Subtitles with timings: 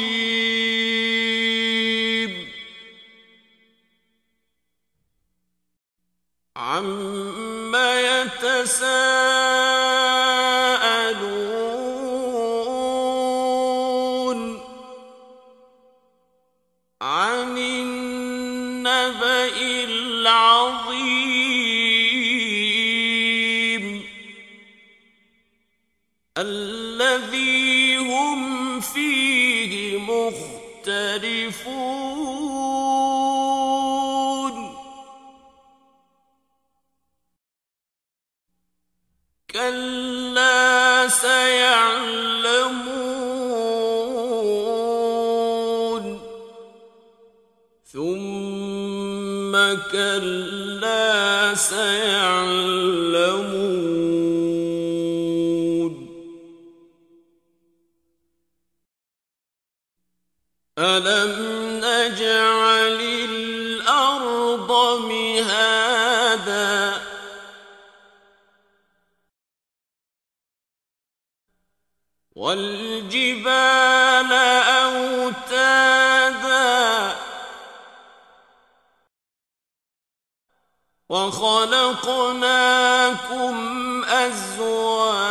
[6.56, 9.53] عم يتساءلون
[27.34, 31.24] الذي هم فيه مختلفون.
[39.50, 42.44] كلا سيعلمون.
[47.92, 49.52] ثم
[49.92, 53.04] كلا سيعلمون.
[60.84, 61.32] ألم
[61.84, 66.92] نجعل الأرض مهادا
[72.36, 74.32] والجبال
[74.82, 76.14] أوتادا
[81.08, 82.44] وخلقناكم
[84.04, 85.23] أزواجا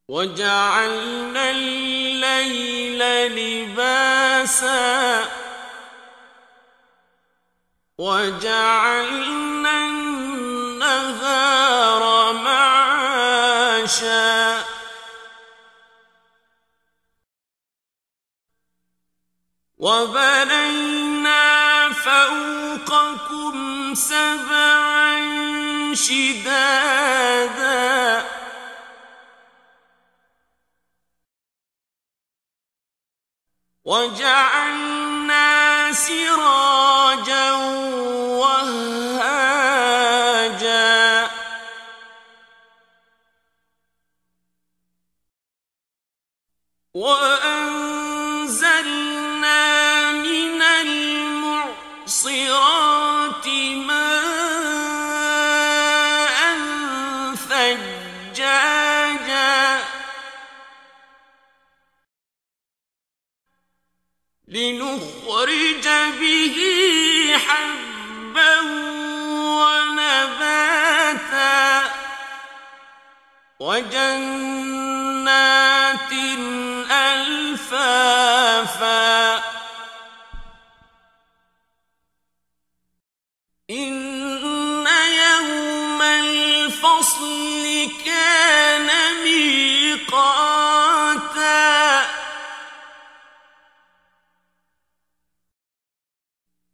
[0.08, 3.02] وجعلنا الليل
[3.72, 5.26] لباسا.
[7.98, 11.24] وجعلنا النهار
[12.34, 13.64] معاشا.
[19.84, 21.44] وبنينا
[21.94, 23.56] فوقكم
[23.96, 25.16] سبعا
[25.94, 27.04] شدادا.
[33.86, 35.44] وجعلنا
[35.94, 37.52] سراجا
[38.40, 39.44] وهاجا.
[46.94, 47.43] وأنزلنا
[58.34, 59.80] ثجاجا
[64.48, 65.88] لنخرج
[66.20, 66.58] به
[67.48, 68.62] حبا
[69.60, 70.74] ونباتا.
[73.60, 74.74] وجنات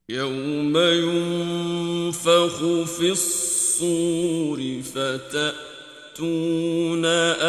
[0.10, 2.58] يوم ينفخ
[2.98, 6.26] في الصور فتأتون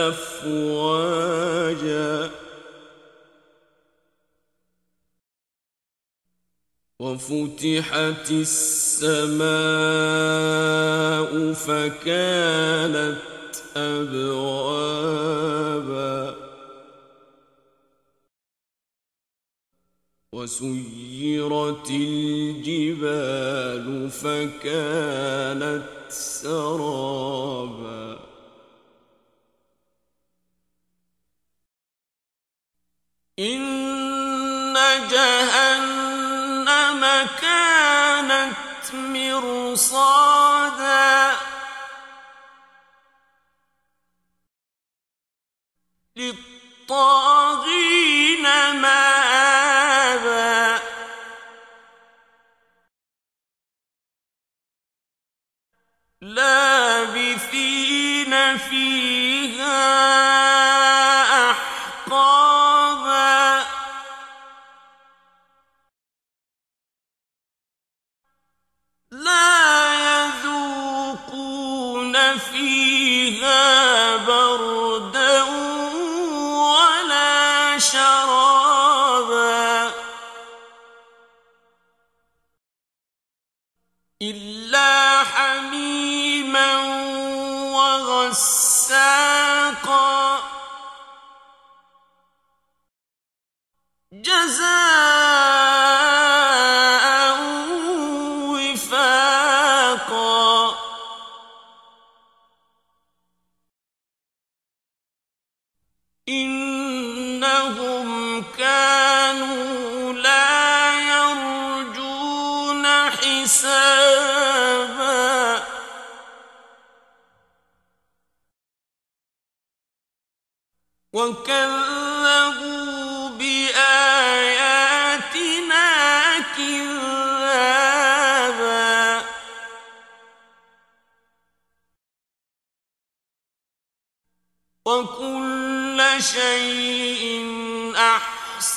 [0.06, 1.50] أفواجا
[7.00, 9.50] وفتحت السماء
[11.53, 13.16] فكانت
[13.77, 14.50] أبوابا
[20.50, 28.19] وسيرت الجبال فكانت سرابا.
[33.39, 34.75] إن
[35.10, 37.03] جهنم
[37.41, 40.30] كانت مرصادا.
[46.16, 47.40] للطاغين
[106.28, 107.90] إنه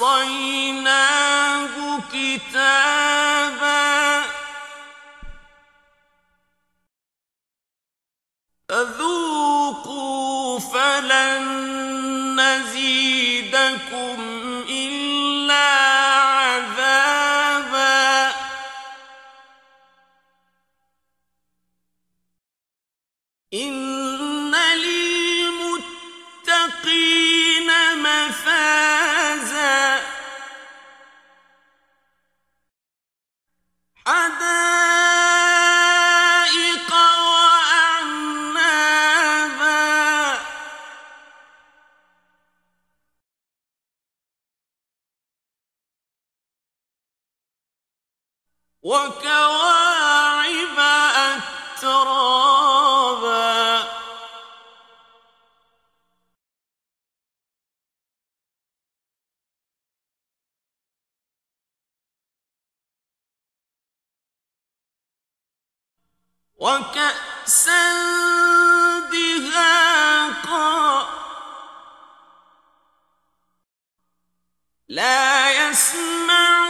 [0.03, 1.75] وَأَحْصَيْنَاهُ
[2.11, 3.73] كِتَابًا
[8.69, 11.43] فَذُوقُوا فَلَن
[12.35, 14.17] نَّزِيدَكُمْ
[14.69, 15.69] إِلَّا
[16.43, 17.83] عَذَابًا
[23.53, 23.92] إِنَّ
[48.83, 50.79] وكواعب
[51.79, 52.63] أترابا.
[66.55, 67.93] وكأسا
[69.11, 71.07] دهاقا.
[74.87, 76.62] لا يسمعون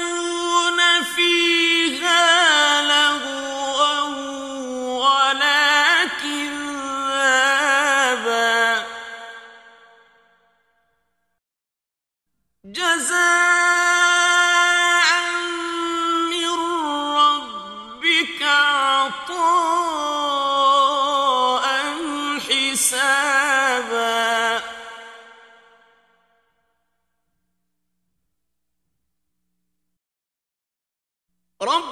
[31.64, 31.84] رب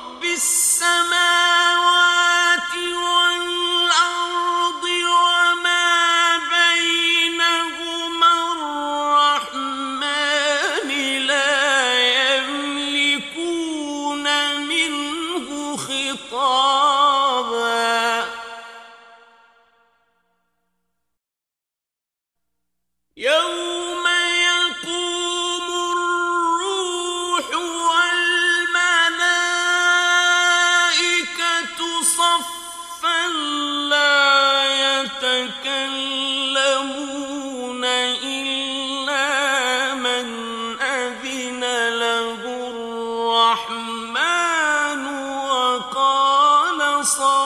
[47.04, 47.41] صالحا